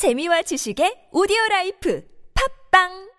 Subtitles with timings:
[0.00, 2.00] 재미와 지식의 오디오 라이프.
[2.32, 3.09] 팝빵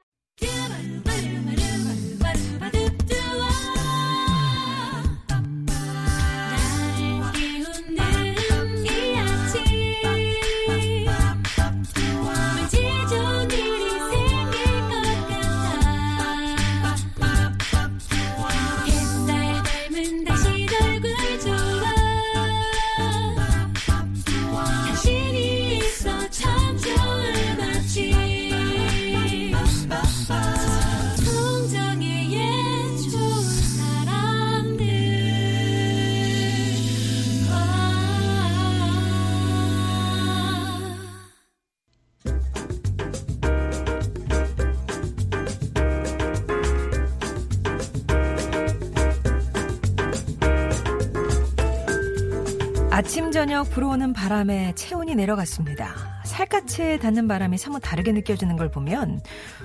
[53.11, 56.21] 아침 저녁 불어오는 바람에 체온이 내려갔습니다.
[56.23, 59.19] 살갗에 닿는 바람이 사뭇 다르게 느껴지는 걸 보면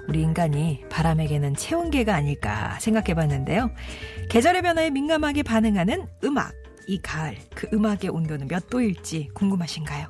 [0.09, 3.71] 우리 인간이 바람에게는 체온계가 아닐까 생각해 봤는데요.
[4.31, 6.55] 계절의 변화에 민감하게 반응하는 음악.
[6.89, 10.09] 이 가을 그 음악의 온도는 몇 도일지 궁금하신가요?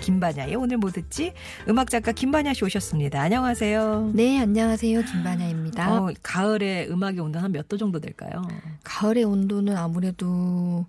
[0.00, 1.34] 김반야의 오늘 뭐 듣지?
[1.68, 3.20] 음악 작가 김반야 씨 오셨습니다.
[3.20, 4.12] 안녕하세요.
[4.14, 5.02] 네, 안녕하세요.
[5.02, 5.94] 김반야입니다.
[5.94, 8.48] 어, 가을의 음악의 온도는 한몇도 정도 될까요?
[8.82, 10.86] 가을의 온도는 아무래도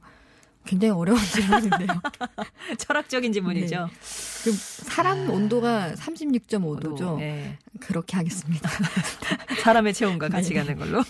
[0.70, 1.88] 굉장히 어려운 질문인데요.
[2.78, 3.90] 철학적인 질문이죠.
[4.44, 7.18] 그 사람 온도가 36.5도죠.
[7.18, 7.58] 네.
[7.80, 8.70] 그렇게 하겠습니다.
[9.64, 10.60] 사람의 체온과 같이 네.
[10.60, 11.04] 가는 걸로.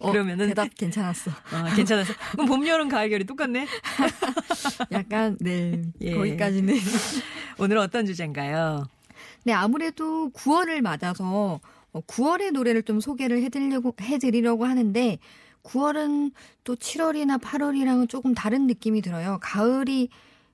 [0.00, 1.30] 어, 그러면은 대답 괜찮았어.
[1.30, 2.12] 어, 괜찮아서.
[2.32, 3.66] 그럼 봄, 여름, 가을, 겨울이 똑같네?
[4.92, 6.14] 약간 네 예.
[6.14, 6.76] 거기까지는.
[7.58, 8.86] 오늘은 어떤 주제인가요?
[9.44, 11.58] 네, 아무래도 9월을 맞아서
[11.94, 15.18] 9월의 노래를 좀 소개를 해드리려고 해드리려고 하는데
[15.64, 19.38] 9월은 또 7월이나 8월이랑은 조금 다른 느낌이 들어요.
[19.42, 20.08] 가을이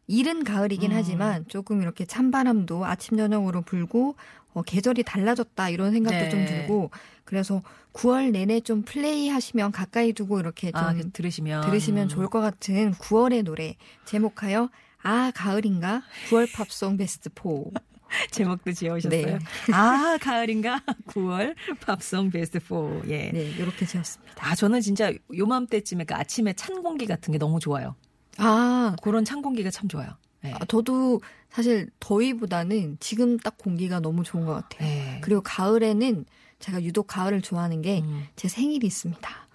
[0.07, 0.97] 이른 가을이긴 음.
[0.97, 4.17] 하지만 조금 이렇게 찬바람도 아침 저녁으로 불고
[4.53, 6.29] 어, 계절이 달라졌다 이런 생각도 네.
[6.31, 6.91] 좀 들고
[7.25, 11.67] 그래서 9월 내내 좀 플레이 하시면 가까이 두고 이렇게 좀 아, 그 들으시면.
[11.67, 14.71] 들으시면 좋을 것 같은 9월의 노래 제목하여
[15.03, 17.90] 아 가을인가 9월 팝송 베스트 4
[18.31, 19.27] 제목도 지어오셨어요.
[19.27, 19.39] 네.
[19.73, 20.83] 아, 가을인가?
[21.09, 23.09] 9월 팝송 베스트 4.
[23.09, 23.31] 예.
[23.31, 24.35] 네, 이렇게 지었습니다.
[24.39, 27.95] 아, 저는 진짜 요맘때쯤에 그 아침에 찬 공기 같은 게 너무 좋아요.
[28.39, 30.11] 아, 그런 찬 공기가 참 좋아요.
[30.43, 30.53] 네.
[30.55, 34.89] 아, 저도 사실 더위보다는 지금 딱 공기가 너무 좋은 것 같아요.
[34.89, 35.19] 네.
[35.23, 36.25] 그리고 가을에는
[36.59, 38.29] 제가 유독 가을을 좋아하는 게제 음.
[38.35, 39.49] 생일이 있습니다.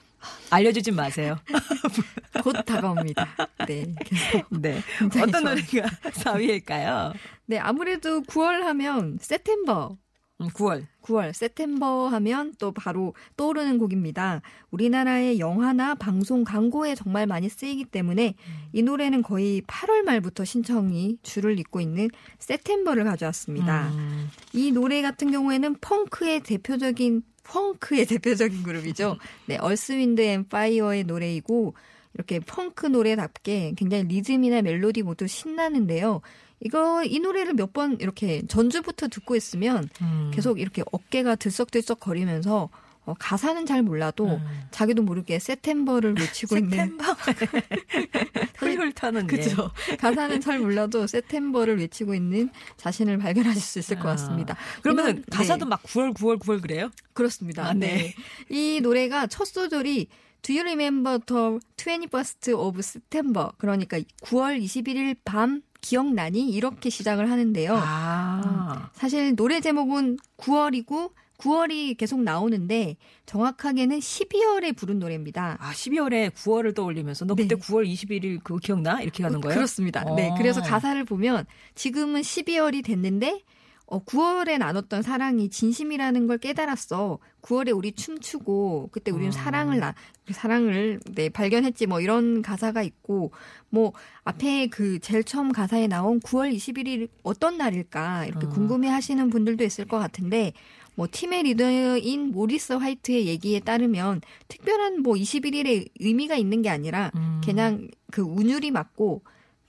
[0.50, 1.38] 알려주진 마세요.
[2.44, 3.28] 곧 다가옵니다.
[3.68, 3.86] 네.
[4.50, 4.82] 네.
[5.22, 5.44] 어떤 좋아요.
[5.56, 7.14] 노래가 4위일까요?
[7.48, 9.98] 네, 아무래도 9월 하면 세템버
[10.40, 10.86] 9월.
[11.02, 14.42] 9월 세템버 하면 또 바로 떠오르는 곡입니다.
[14.72, 18.36] 우리나라의 영화나 방송 광고에 정말 많이 쓰이기 때문에
[18.74, 22.10] 이 노래는 거의 8월 말부터 신청이 줄을 잇고 있는
[22.40, 23.90] 세템버를 가져왔습니다.
[23.94, 24.30] 음.
[24.54, 29.18] 이 노래 같은 경우에는 펑크의 대표적인 펑크의 대표적인 그룹이죠.
[29.46, 31.76] 네, Earth Wind and Fire의 노래이고
[32.16, 36.22] 이렇게 펑크 노래답게 굉장히 리듬이나 멜로디 모두 신나는데요.
[36.62, 40.32] 이거 이 노래를 몇 번 이렇게 전주부터 듣고 있으면 음.
[40.34, 42.70] 계속 이렇게 어깨가 들썩들썩 거리면서
[43.06, 44.62] 어, 가사는 잘 몰라도 음.
[44.72, 47.04] 자기도 모르게 September를 외치고 있는 September.
[48.58, 49.28] 훌훌 타는 예.
[49.28, 49.70] 그죠.
[50.00, 54.12] 가사는 잘 몰라도 September를 외치고 있는 자신을 발견하실 수 있을 것 아.
[54.12, 54.56] 같습니다.
[54.82, 56.90] 그러면 이건- 가사도 네, 막 9월 9월 9월 그래요?
[57.14, 57.66] 그렇습니다.
[57.68, 57.88] 아, 네.
[57.88, 58.16] 네.
[58.50, 60.08] 이 노래가 첫 소절이
[60.46, 63.50] Do you remember the 21st of September?
[63.58, 66.52] 그러니까 9월 21일 밤 기억나니?
[66.52, 67.76] 이렇게 시작을 하는데요.
[67.76, 68.92] 아.
[68.94, 72.96] 사실 노래 제목은 9월이고 9월이 계속 나오는데
[73.26, 75.58] 정확하게는 12월에 부른 노래입니다.
[75.60, 77.48] 아, 12월에 9월을 떠올리면서 너 네.
[77.48, 79.02] 그때 9월 21일 그거 기억나?
[79.02, 79.56] 이렇게 가는 거예요?
[79.56, 80.04] 그렇습니다.
[80.06, 80.16] 어.
[80.16, 80.32] 네.
[80.38, 83.42] 그래서 가사를 보면 지금은 12월이 됐는데
[83.88, 87.20] 어, 9월에 나눴던 사랑이 진심이라는 걸 깨달았어.
[87.42, 89.32] 9월에 우리 춤추고 그때 우리는 음.
[89.32, 89.94] 사랑을 나
[90.32, 93.32] 사랑을 네, 발견했지 뭐 이런 가사가 있고
[93.70, 98.52] 뭐 앞에 그 제일 처음 가사에 나온 9월 21일 어떤 날일까 이렇게 음.
[98.52, 100.54] 궁금해 하시는 분들도 있을 것 같은데
[100.96, 107.42] 뭐 팀의 리더인 모리스 화이트의 얘기에 따르면 특별한 뭐 21일의 의미가 있는 게 아니라 음.
[107.44, 109.22] 그냥 그 운율이 맞고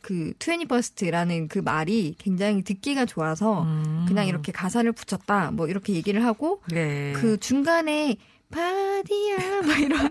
[0.06, 4.04] 그 twenty-first라는 그 말이 굉장히 듣기가 좋아서 음.
[4.06, 7.12] 그냥 이렇게 가사를 붙였다 뭐 이렇게 얘기를 하고 네.
[7.16, 8.16] 그 중간에
[8.50, 10.06] 바디야 막 이런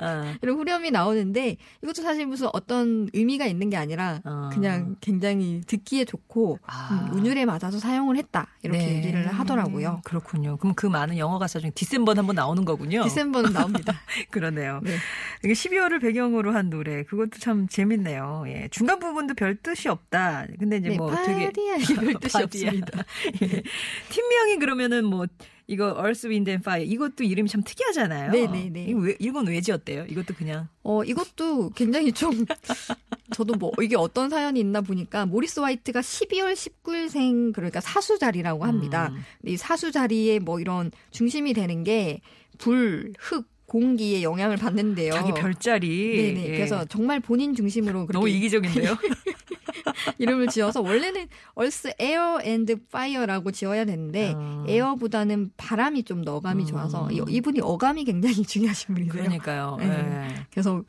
[0.00, 0.34] 어.
[0.40, 4.50] 이런 후렴이 나오는데 이것도 사실 무슨 어떤 의미가 있는 게 아니라 어.
[4.52, 7.08] 그냥 굉장히 듣기에 좋고 아.
[7.12, 8.96] 음, 운율에 맞아서 사용을 했다 이렇게 네.
[8.96, 10.00] 얘기를 하더라고요.
[10.04, 10.56] 그렇군요.
[10.58, 13.02] 그럼 그 많은 영어 가사 중에 December 한번 나오는 거군요.
[13.04, 13.94] December는 나옵니다.
[14.30, 14.80] 그러네요.
[14.84, 14.96] 네.
[15.44, 18.44] 이게 12월을 배경으로 한 노래 그것도 참 재밌네요.
[18.48, 18.68] 예.
[18.70, 20.46] 중간 부분도 별 뜻이 없다.
[20.58, 22.36] 근데 이제 네, 뭐 되게 파디야 이게 별 뜻이.
[22.42, 23.02] 없습니다.
[23.42, 23.62] 예.
[24.10, 25.26] 팀명이 그러면은 뭐
[25.68, 28.30] 이거 Earth, Wind and Fire 이것도 이름이 참 특이하잖아요.
[28.30, 28.84] 네네네.
[28.84, 30.06] 이거 왜, 이건 왜 지었대요?
[30.08, 32.46] 이것도 그냥 어, 이것도 굉장히 좀,
[33.34, 39.10] 저도 뭐, 이게 어떤 사연이 있나 보니까, 모리스 화이트가 12월 19일생, 그러니까 사수 자리라고 합니다.
[39.12, 39.24] 음.
[39.44, 42.20] 이 사수 자리에 뭐 이런 중심이 되는 게,
[42.58, 45.12] 불, 흙, 공기에 영향을 받는데요.
[45.12, 45.88] 자기 별자리.
[46.16, 46.46] 네네.
[46.46, 46.52] 예.
[46.52, 48.96] 그래서 정말 본인 중심으로 그렇게 너무 이기적인데요.
[50.18, 54.64] 이름을 지어서 원래는 Earth Air and Fire라고 지어야 되는데 어.
[54.68, 56.66] Air보다는 바람이 좀 더 어감이 음.
[56.66, 59.12] 좋아서 이- 이분이 어감이 굉장히 중요하신 분이세요.
[59.22, 59.76] 그러니까요.
[59.78, 59.86] 네.
[59.86, 60.46] 예.
[60.50, 60.82] 그래서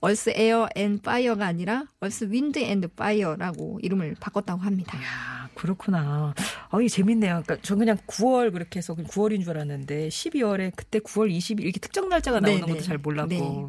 [0.00, 4.98] 얼스 에어 앤 파이어가 아니라 Earth Wind and Fire라고 이름을 바꿨다고 합니다.
[4.98, 6.34] 야, 그렇구나.
[6.70, 7.42] 아, 이게 재밌네요.
[7.44, 12.08] 그러니까 저 그냥 9월 그렇게 해서 9월인 줄 알았는데 12월에 그때 9월 20일 이렇게 특정
[12.08, 12.72] 날짜가 나오는 네네.
[12.72, 13.28] 것도 잘 몰랐고.
[13.28, 13.68] 네.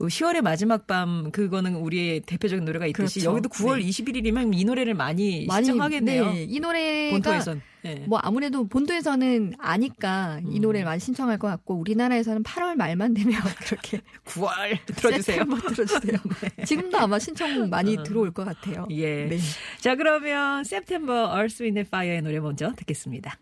[0.00, 3.30] 어, 10월의 마지막 밤 그거는 우리의 대표적인 노래가 있듯이 그렇죠.
[3.30, 3.88] 여기도 9월 네.
[3.88, 6.32] 21일이면 이 노래를 많이, 많이 시청하겠네요.
[6.32, 7.60] 네, 이 노래가 본토에선.
[7.84, 7.94] 예.
[8.06, 10.62] 뭐 아무래도 본토에서는 아니까 이 음.
[10.62, 13.32] 노래를 많이 신청할 것 같고 우리나라에서는 8월 말만 되면
[13.64, 15.38] 그렇게 9월 들어주세요.
[15.38, 16.18] 세템버 들어주세요.
[16.64, 18.02] 지금도 아마 신청 많이 어.
[18.02, 18.86] 들어올 것 같아요.
[18.90, 19.26] 예.
[19.26, 19.38] 네.
[19.78, 23.38] 자, 그러면 September Earth, Wind and Fire의 노래 먼저 듣겠습니다.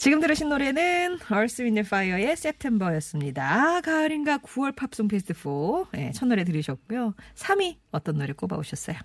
[0.00, 3.82] 지금 들으신 노래는 Earth, Wind and Fire의 September였습니다.
[3.82, 5.90] 가을인가 9월 팝송 베스트 4.
[5.92, 7.12] 네, 첫 노래 들으셨고요.
[7.36, 8.96] 3위 어떤 노래 꼽아 오셨어요?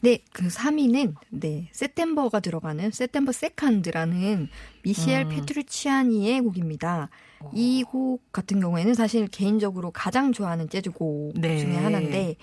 [0.00, 4.48] 네, 그 3위는 네, September가 들어가는 September Second라는
[4.84, 5.28] 미셸 음.
[5.28, 7.10] 페트루치아니의 곡입니다.
[7.52, 11.58] 이곡 같은 경우에는 사실 개인적으로 가장 좋아하는 재즈곡 네.
[11.58, 12.36] 중에 하나인데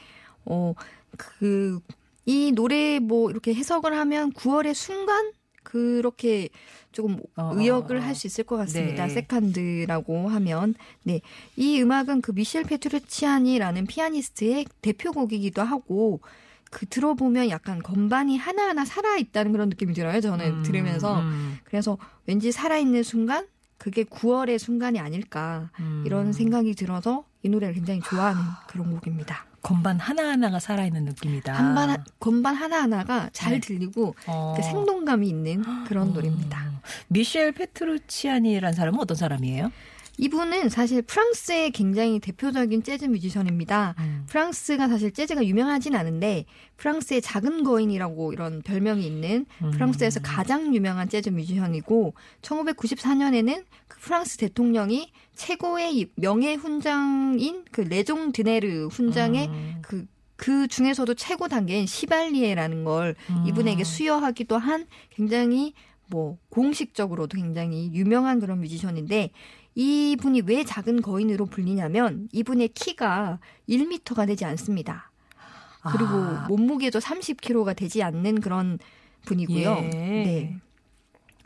[0.46, 0.76] 어
[1.18, 1.82] 그
[2.26, 5.32] 이 노래 뭐 이렇게 해석을 하면 9월의 순간
[5.66, 6.48] 그렇게
[6.94, 8.04] 조금 어, 의역을 어, 어.
[8.04, 9.08] 할수 있을 것 같습니다.
[9.08, 9.14] 네.
[9.14, 11.20] Second라고 하면 네.
[11.58, 16.22] 이 음악은 그 미셸 페트루치아니라는 피아니스트의 대표곡이기도 하고
[16.72, 20.22] 그 들어보면 약간 건반이 하나하나 살아 있다는 그런 느낌이 들어요.
[20.22, 23.48] 저는 음, 들으면서 음, 그래서 왠지 살아 있는 순간
[23.78, 26.04] 그게 9월의 순간이 아닐까 음.
[26.06, 29.46] 이런 생각이 들어서 이 노래를 굉장히 좋아하는 그런 곡입니다.
[29.66, 31.52] 건반 하나하나가 살아있는 느낌이다.
[31.52, 33.60] 한반 하- 건반 하나 하나가 잘 네.
[33.60, 34.54] 들리고 어.
[34.56, 36.72] 그 생동감이 있는 그런 노래입니다.
[36.72, 36.82] 어.
[37.08, 39.72] 미셸 페트루치아니라는 사람은 어떤 사람이에요?
[40.18, 43.96] 이분은 사실 프랑스의 굉장히 대표적인 재즈 뮤지션입니다.
[44.00, 44.26] 음.
[44.28, 46.46] 프랑스가 사실 재즈가 유명하진 않은데
[46.78, 49.72] 프랑스의 작은 거인이라고 이런 별명이 있는 음.
[49.72, 58.88] 프랑스에서 가장 유명한 재즈 뮤지션이고 1994년에는 그 프랑스 대통령이 최고의 명예 훈장인 그 레종 드네르
[58.88, 59.76] 훈장의 음.
[59.82, 60.06] 그,
[60.38, 63.44] 그 중에서도 최고 단계인 시발리에라는 걸 음.
[63.48, 65.74] 이분에게 수여하기도 한 굉장히
[66.08, 69.32] 뭐 공식적으로도 굉장히 유명한 그런 뮤지션인데
[69.76, 73.40] 이분이 왜 작은 거인으로 불리냐면 이분의 키가
[73.70, 75.12] 1미터가 되지 않습니다.
[75.92, 76.46] 그리고 아.
[76.48, 78.80] 몸무게도 30kg가 되지 않는 그런
[79.26, 79.78] 분이고요.
[79.84, 79.90] 예.
[79.90, 80.58] 네.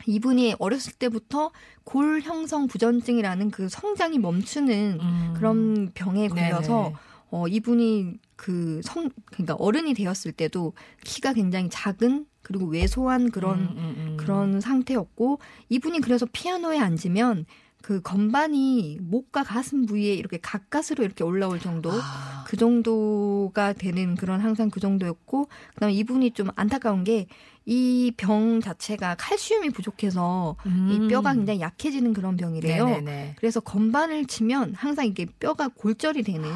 [0.05, 1.51] 이분이 어렸을 때부터
[1.83, 5.33] 골 형성 부전증이라는 그 성장이 멈추는 음.
[5.35, 6.95] 그런 병에 걸려서 네네.
[7.31, 10.73] 어 이분이 그 성 그러니까 어른이 되었을 때도
[11.03, 14.17] 키가 굉장히 작은 그리고 왜소한 그런 음, 음, 음.
[14.17, 17.45] 그런 상태였고 이분이 그래서 피아노에 앉으면
[17.81, 22.43] 그 건반이 목과 가슴 부위에 이렇게 가까스로 이렇게 올라올 정도 아.
[22.47, 27.27] 그 정도가 되는 그런 항상 그 정도였고 그다음에 이분이 좀 안타까운 게
[27.69, 30.89] 이 병 자체가 칼슘이 부족해서 음.
[30.89, 32.83] 이 뼈가 굉장히 약해지는 그런 병이래요.
[32.83, 33.35] 네네네.
[33.37, 36.49] 그래서 건반을 치면 항상 이게 뼈가 골절이 되는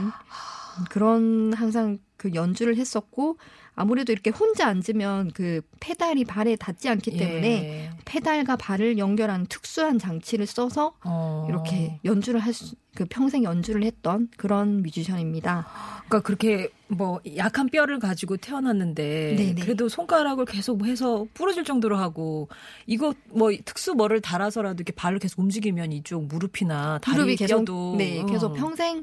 [0.89, 3.38] 그런 항상 그 연주를 했었고
[3.75, 7.89] 아무래도 이렇게 혼자 앉으면 그 페달이 발에 닿지 않기 때문에 예.
[8.06, 11.48] 페달과 발을 연결하는 특수한 장치를 써서 어.
[11.50, 15.65] 이렇게 연주를 할 수, 그 평생 연주를 했던 그런 뮤지션입니다.
[16.08, 19.62] 그러니까 그렇게 뭐 약한 뼈를 가지고 태어났는데 네네.
[19.62, 22.50] 그래도 손가락을 계속 해서 부러질 정도로 하고
[22.86, 27.96] 이거 뭐 특수 뭐를 달아서라도 이렇게 발을 계속 움직이면 이쪽 무릎이나 다리 무릎이 계속 뼈도
[27.98, 28.25] 네, 어.
[28.27, 29.01] 계속 평생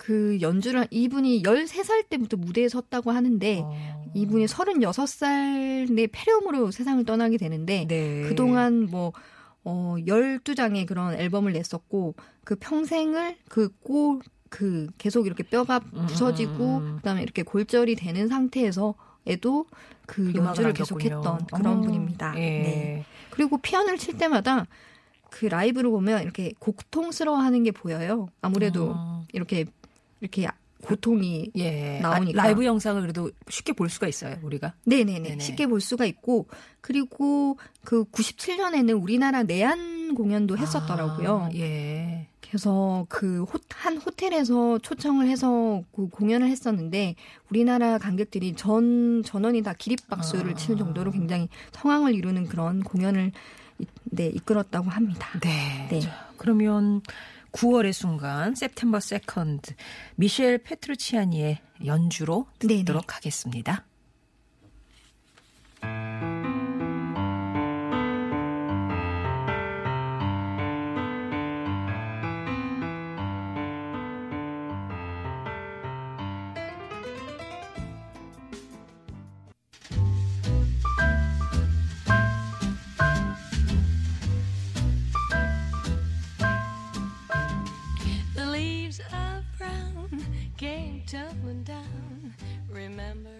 [0.00, 3.99] 그 연주를 이분이 13살 때부터 무대에 섰다고 하는데 어.
[4.14, 8.22] 이분이 36살 내 폐렴으로 세상을 떠나게 되는데 네.
[8.28, 9.12] 그동안 뭐
[9.64, 12.14] 어 12장의 그런 앨범을 냈었고
[12.44, 16.96] 그 평생을 그꼬 그 계속 이렇게 뼈가 부서지고 음, 음, 음.
[16.96, 18.94] 그다음에 이렇게 골절이 되는 상태에서
[19.26, 19.66] 에도
[20.06, 20.72] 그 음악을 연주를.
[20.72, 22.32] 계속했던 그런 어, 분입니다.
[22.36, 22.40] 예.
[22.40, 23.04] 네.
[23.28, 24.66] 그리고 피아노를 칠 때마다
[25.28, 28.28] 그 라이브를 보면 이렇게 고통스러워하는 게 보여요.
[28.40, 29.66] 아무래도 어, 이렇게
[30.20, 30.48] 이렇게
[30.84, 31.98] 고통이 예.
[32.00, 32.40] 나오니까.
[32.40, 34.74] 아, 라이브 영상을 그래도 쉽게 볼 수가 있어요, 우리가.
[34.86, 35.38] 네네네 네네.
[35.40, 36.48] 쉽게 볼 수가 있고
[36.80, 41.38] 그리고 그 97년에는 우리나라 내한 공연도 했었더라고요.
[41.44, 42.26] 아, 예.
[42.40, 43.44] 그래서 그
[43.80, 47.14] 한 호텔에서 초청을 해서 그 공연을 했었는데
[47.48, 50.54] 우리나라 관객들이 전 전원이 다 기립박수를 아.
[50.54, 53.32] 치는 정도로 굉장히 성황을 이루는 그런 공연을
[53.78, 55.28] 이- 네 이끌었다고 합니다.
[55.40, 55.88] 네.
[55.90, 56.00] 네.
[56.00, 57.00] 자, 그러면
[57.52, 59.74] 9월의 순간, September 2nd,
[60.16, 62.80] 미셸 페트루치아니의 연주로 네네.
[62.80, 63.84] 듣도록 하겠습니다.
[88.90, 90.10] Leaves are brown,
[90.56, 92.34] came tumbling down.
[92.68, 93.30] Remember.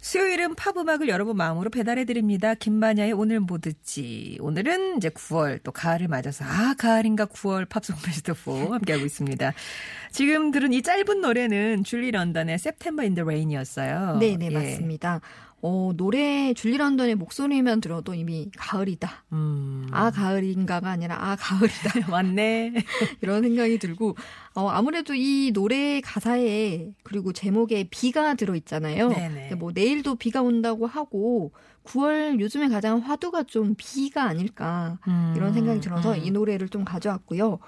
[0.00, 2.54] 수요일은 팝 음악을 여러분 마음으로 배달해 드립니다.
[2.54, 4.38] 김반야의 오늘 뭐 듣지.
[4.40, 9.52] 오늘은 이제 9월 또 가을을 맞아서 아 가을인가 9월 팝송 베스트 4 함께하고 있습니다.
[10.10, 14.16] 지금 들은 이 짧은 노래는 줄리 런던의 September in the Rain이었어요.
[14.18, 14.50] 네 네 예.
[14.50, 15.20] 맞습니다.
[15.60, 19.24] 어 노래 줄리 런던의 목소리만 들어도 이미 가을이다.
[19.32, 19.88] 음.
[19.90, 22.10] 아 가을인가가 아니라 아 가을이다.
[22.12, 22.74] 왔네.
[23.22, 24.16] 이런 생각이 들고
[24.54, 29.08] 어, 아무래도 이 노래 가사에 그리고 제목에 비가 들어 있잖아요.
[29.08, 29.54] 네네.
[29.56, 31.52] 뭐 내일도 비가 온다고 하고
[31.84, 34.98] 9월 요즘에 가장 화두가 좀 비가 아닐까
[35.34, 36.20] 이런 생각이 들어서 음.
[36.22, 37.58] 이 노래를 좀 가져왔고요.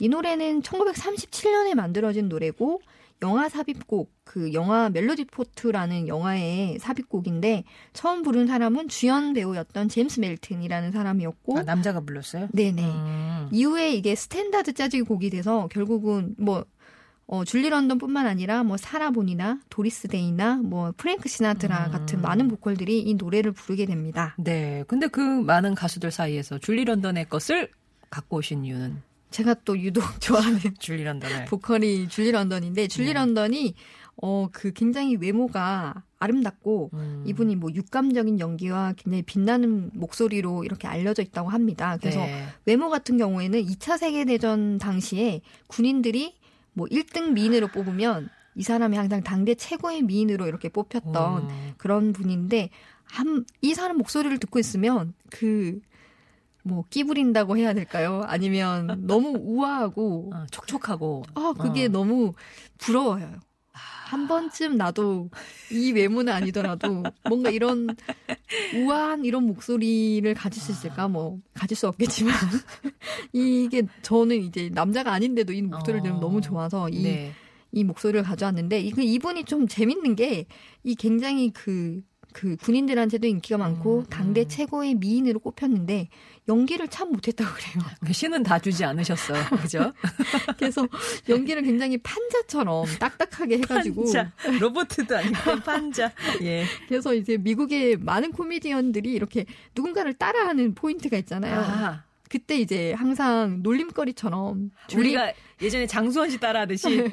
[0.00, 2.80] 이 노래는 1937년에 만들어진 노래고
[3.22, 10.20] 영화 삽입곡 그 영화 Melody for Two라는 영화의 삽입곡인데 처음 부른 사람은 주연 배우였던 제임스
[10.20, 12.48] 멜튼이라는 사람이었고 아, 남자가 불렀어요?
[12.52, 13.48] 네네 음.
[13.52, 16.64] 이후에 이게 스탠다드 재즈 곡이 돼서 결국은 뭐
[17.26, 21.92] 어, 줄리 런던뿐만 아니라 뭐 사라본이나 도리스 데이나 뭐 프랭크 시나트라 음.
[21.92, 24.34] 같은 많은 보컬들이 이 노래를 부르게 됩니다.
[24.36, 24.82] 네.
[24.88, 27.70] 근데 그 많은 가수들 사이에서 줄리 런던의 것을
[28.10, 29.00] 갖고 오신 이유는
[29.30, 33.12] 제가 또 유독 좋아하는 줄리 런던을 보컬이 줄리 런던인데 줄리 네.
[33.14, 33.74] 런던이
[34.22, 37.24] 어 그 굉장히 외모가 아름답고 음.
[37.26, 41.96] 이분이 뭐 육감적인 연기와 굉장히 빛나는 목소리로 이렇게 알려져 있다고 합니다.
[41.98, 42.44] 그래서 네.
[42.66, 46.34] 외모 같은 경우에는 2차 세계 대전 당시에 군인들이
[46.74, 51.72] 뭐 1등 미인으로 뽑으면 이 사람이 항상 당대 최고의 미인으로 이렇게 뽑혔던 음.
[51.78, 52.68] 그런 분인데
[53.04, 55.80] 한 이 사람 목소리를 듣고 있으면 그
[56.62, 58.22] 뭐 끼부린다고 해야 될까요?
[58.26, 61.88] 아니면 너무 우아하고 어, 촉촉하고 아 그게 어.
[61.88, 62.32] 너무
[62.78, 63.32] 부러워요.
[63.72, 65.30] 한 번쯤 나도
[65.70, 67.96] 이 외모는 아니더라도 뭔가 이런
[68.72, 71.08] 우아한 이런 목소리를 가질 수 있을까?
[71.08, 72.34] 뭐 가질 수 없겠지만
[73.32, 76.20] 이게 저는 이제 남자가 아닌데도 이 목소리를 들으면 어.
[76.26, 77.32] 너무 좋아서 이 네.
[77.72, 80.46] 이 목소리를 가져왔는데 이- 그 이분이 좀 재밌는 게
[80.82, 84.48] 이 굉장히 그그 군인들한테도 인기가 많고 음, 당대 음.
[84.48, 86.08] 최고의 미인으로 꼽혔는데
[86.50, 87.86] 연기를 참 못했다고 그래요.
[88.04, 89.42] 그 신은 다 주지 않으셨어요.
[89.62, 89.92] 그죠?
[90.58, 90.86] 그래서
[91.28, 94.32] 연기를 굉장히 판자처럼 딱딱하게 해가지고 판자.
[94.60, 96.12] 로보트도 아니고 판자.
[96.42, 96.64] 예.
[96.88, 101.60] 그래서 이제 미국의 많은 코미디언들이 이렇게 누군가를 따라하는 포인트가 있잖아요.
[101.60, 107.08] 아, 그때 이제 항상 놀림거리처럼 우리가 예전에 장수원 씨 따라하듯이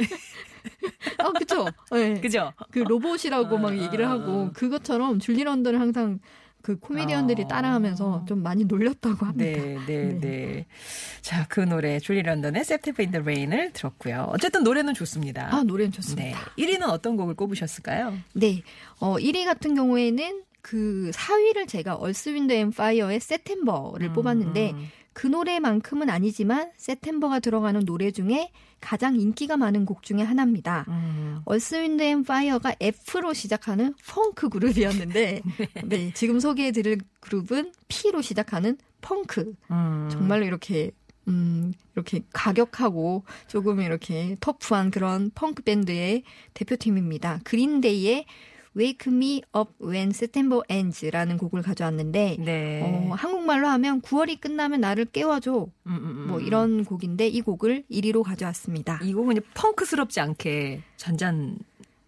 [1.18, 1.66] 아 그죠?
[1.92, 2.20] 네.
[2.20, 2.54] 그죠?
[2.72, 4.52] 그 로봇이라고 아, 막 얘기를 아, 하고 아.
[4.52, 6.20] 그것처럼 줄리 런던을 항상
[6.68, 7.48] 그 코미디언들이 아.
[7.48, 9.62] 따라하면서 좀 많이 놀렸다고 합니다.
[9.62, 10.66] 네, 네, 네.
[11.22, 14.28] 자, 그 노래 줄리 런던의 September in the Rain을 들었고요.
[14.34, 15.48] 어쨌든 노래는 좋습니다.
[15.50, 15.96] 아 노래는 네.
[15.96, 16.40] 좋습니다.
[16.58, 18.18] 1위는 어떤 곡을 꼽으셨을까요?
[18.34, 18.64] 네.
[19.00, 25.26] 어 1위 같은 경우에는 그 4위를 제가 Earth Wind and Fire의 September를 뽑았는데 음, 그
[25.26, 30.84] 노래만큼은 아니지만 September가 들어가는 노래 중에 가장 인기가 많은 곡 중에 하나입니다.
[30.90, 31.40] 음.
[31.46, 35.42] Earth Wind and Fire가 F로 시작하는 펑크 그룹이었는데
[35.88, 39.54] 네, 지금 소개해 드릴 그룹은 P로 시작하는 펑크.
[39.72, 40.10] 음.
[40.12, 40.92] 정말로 이렇게
[41.30, 47.40] 음, 이렇게 과격하고 조금 이렇게 터프한 그런 펑크 밴드의 대표팀입니다.
[47.46, 48.26] 그린데이의
[48.78, 52.82] Wake Me Up When September Ends라는 곡을 가져왔는데 네.
[52.84, 56.28] 어, 한국말로 하면 9월이 끝나면 나를 깨워줘 음, 음, 음.
[56.28, 59.00] 뭐 이런 곡인데 이 곡을 1위로 가져왔습니다.
[59.04, 61.58] 이 곡은 이제 펑크스럽지 않게 잔잔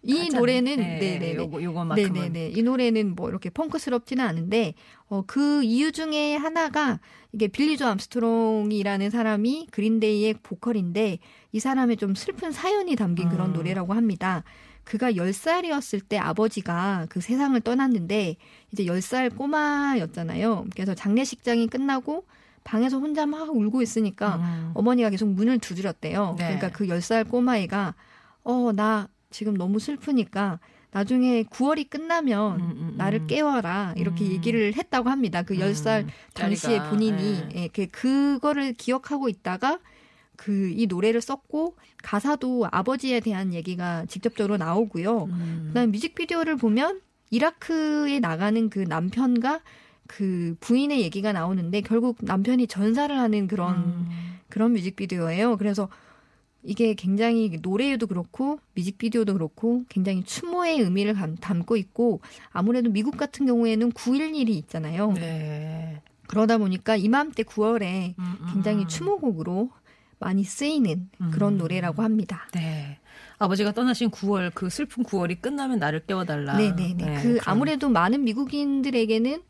[0.02, 0.38] 이 하잖아요.
[0.40, 1.34] 노래는 네, 네네네.
[1.34, 2.50] 요거 요거만큼은 네네네.
[2.56, 4.74] 이 노래는 뭐 이렇게 펑크스럽지는 않은데
[5.08, 7.00] 어, 그 이유 중에 하나가
[7.32, 11.18] 이게 빌리조 암스트롱이라는 사람이 그린데이의 보컬인데
[11.52, 13.52] 이 사람의 좀 슬픈 사연이 담긴 그런 음.
[13.54, 14.44] 노래라고 합니다.
[14.90, 18.34] 그가 10살이었을 때 아버지가 그 세상을 떠났는데
[18.72, 20.66] 이제 10살 꼬마였잖아요.
[20.74, 22.24] 그래서 장례식장이 끝나고
[22.64, 24.72] 방에서 혼자 막 울고 있으니까 음.
[24.74, 26.34] 어머니가 계속 문을 두드렸대요.
[26.38, 26.44] 네.
[26.44, 27.94] 그러니까 그 10살 꼬마애가
[28.42, 30.58] 어, 나 지금 너무 슬프니까
[30.90, 33.26] 나중에 9월이 끝나면 음, 음, 나를 음.
[33.28, 33.94] 깨워라.
[33.96, 34.32] 이렇게 음.
[34.32, 35.42] 얘기를 했다고 합니다.
[35.42, 37.62] 그 10살 음, 당시에 본인이 예.
[37.62, 39.78] 예, 그 그거를 기억하고 있다가
[40.40, 45.24] 그 이 노래를 썼고 가사도 아버지에 대한 얘기가 직접적으로 나오고요.
[45.24, 45.64] 음.
[45.68, 49.60] 그다음 뮤직비디오를 보면 이라크에 나가는 그 남편과
[50.06, 54.08] 그 부인의 얘기가 나오는데 결국 남편이 전사를 하는 그런 음.
[54.48, 55.56] 그런 뮤직비디오예요.
[55.58, 55.88] 그래서
[56.62, 62.20] 이게 굉장히 노래에도 그렇고 뮤직비디오도 그렇고 굉장히 추모의 의미를 감- 담고 있고
[62.50, 65.12] 아무래도 미국 같은 경우에는 9.11이 있잖아요.
[65.12, 66.02] 네.
[66.26, 68.88] 그러다 보니까 이맘때 9월에 음, 음, 굉장히 음.
[68.88, 69.70] 추모곡으로
[70.20, 71.58] 많이 쓰이는 그런 음.
[71.58, 72.46] 노래라고 합니다.
[72.52, 72.98] 네.
[73.38, 76.56] 아버지가 떠나신 9월 그 슬픈 9월이 끝나면 나를 깨워달라.
[76.56, 76.94] 네네네.
[76.94, 79.42] 네, 그 그런- 아무래도 많은 미국인들에게는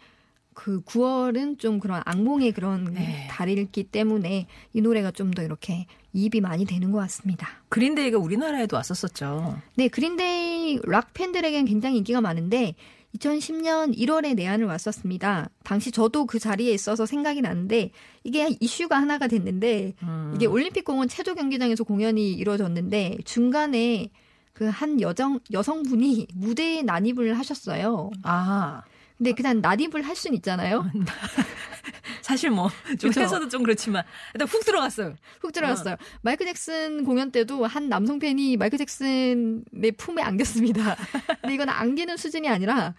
[0.55, 3.27] 그 9월은 좀 그런 악몽의 그런 네.
[3.31, 7.49] 달이기 때문에 이 노래가 좀 더 이렇게 이입이 많이 되는 것 같습니다.
[7.69, 9.61] 그린데이가 우리나라에도 왔었었죠.
[9.77, 12.75] 네, 그린데이 락 팬들에겐 굉장히 인기가 많은데
[13.17, 15.51] 2010년 1월에 내한을 왔었습니다.
[15.65, 17.91] 당시 저도 그 자리에 있어서 생각이 나는데
[18.25, 20.33] 이게 이슈가 하나가 됐는데 음.
[20.35, 24.11] 이게 올림픽 공원 체조 경기장에서 공연이 이루어졌는데 중간에
[24.53, 28.11] 그 한 여정 여성분이 무대에 난입을 하셨어요.
[28.23, 28.83] 아
[29.21, 30.83] 근데 그냥 난입을 할순 있잖아요.
[32.23, 33.13] 사실 뭐 좀?
[33.13, 35.15] 해서도 좀 그렇지만 일단 훅 들어갔어요.
[35.43, 35.97] 훅 들어갔어요.
[36.23, 40.97] 마이클 잭슨 공연 때도 한 남성 팬이 마이클 잭슨의 품에 안겼습니다.
[41.43, 42.95] 근데 이건 안기는 수준이 아니라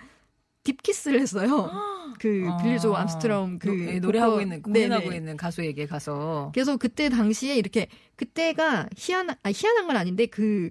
[0.63, 1.71] deep kiss를 했어요.
[2.19, 5.15] 그 빌리조 아, 암스트롱 그 노- 예, 노래하고 보컬- 있는 공연하고 네네.
[5.17, 10.69] 있는 가수에게 가서 그래서 그때 당시에 이렇게 그때가 희한 아 희한한 건 아닌데 그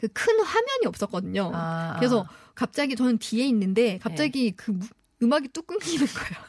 [0.00, 1.50] 그 큰 화면이 없었거든요.
[1.52, 2.49] 아, 그래서 아.
[2.60, 4.86] 갑자기 저는 뒤에 있는데 갑자기 그 무-
[5.22, 6.44] 음악이 뚝 끊기는 거예요.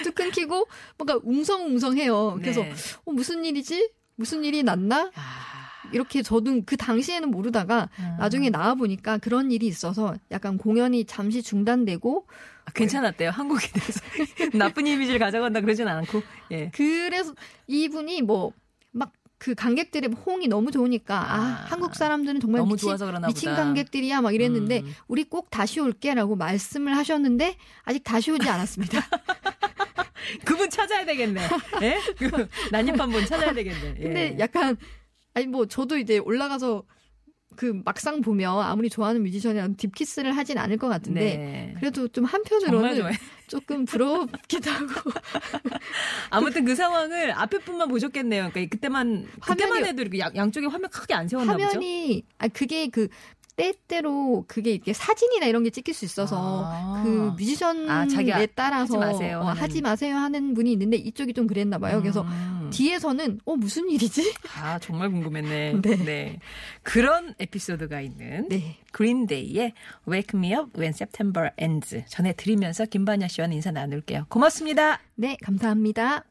[0.02, 2.36] 뚝 끊기고 뭔가 웅성웅성해요.
[2.40, 2.72] 그래서 네.
[3.04, 3.90] 어, 무슨 일이지?
[4.16, 5.10] 무슨 일이 났나?
[5.14, 8.16] 아, 이렇게 저도 그 당시에는 모르다가 음.
[8.18, 12.26] 나중에 나와 보니까 그런 일이 있어서 약간 공연이 잠시 중단되고
[12.64, 13.28] 아, 괜찮았대요.
[13.28, 14.00] 한국에 대해서
[14.56, 16.70] 나쁜 이미지를 가져간다 그러진 않고 예.
[16.74, 17.34] 그래서
[17.66, 18.54] 이분이 뭐막
[19.40, 22.94] 그 관객들의 호응이 너무 좋으니까 아, 아, 한국 사람들은 정말 미친,
[23.26, 23.54] 미친.
[23.54, 24.94] 관객들이야 막 이랬는데 음.
[25.08, 29.00] 우리 꼭 다시 올게라고 말씀을 하셨는데 아직 다시 오지 않았습니다.
[30.44, 31.40] 그분 찾아야 되겠네.
[31.80, 31.98] 예?
[32.18, 33.94] 그 난입한 분 찾아야 되겠네.
[33.98, 34.02] 예.
[34.02, 34.76] 근데 약간
[35.32, 36.84] 아니 뭐 저도 이제 올라가서
[37.56, 41.74] 그 막상 보면 아무리 좋아하는 뮤지션이라도 딥키스를 하진 않을 것 같은데 네.
[41.78, 43.10] 그래도 좀 한편으로는.
[43.50, 45.10] 조금 부럽기도 하고
[46.30, 48.50] 아무튼 그 상황을 앞에 분만 보셨겠네요.
[48.52, 51.64] 그러니까 그때만 그때만 화면이- 해도 이렇게 양, 양쪽에 화면 크게 안 세웠나 보죠.
[51.66, 53.08] 화면이 아 그게 그
[53.60, 57.02] 때때로 그게 이렇게 사진이나 이런 게 찍힐 수 있어서 아.
[57.04, 58.06] 그 뮤지션에 아,
[58.54, 59.48] 따라서 하지 마세요 어.
[59.48, 62.00] 하지 마세요 하는 분이 있는데 이쪽이 좀 그랬나 봐요.
[62.00, 62.70] 그래서 음.
[62.72, 64.32] 뒤에서는 어 무슨 일이지?
[64.56, 65.82] 아 정말 궁금했네.
[66.06, 66.38] 네.
[66.82, 68.78] 그런 에피소드가 있는 네.
[68.92, 69.74] 그린데이의
[70.08, 74.26] Wake Me Up When September Ends 전해드리면서 김반야 씨와는 인사 나눌게요.
[74.30, 75.00] 고맙습니다.
[75.16, 76.24] 네, 감사합니다.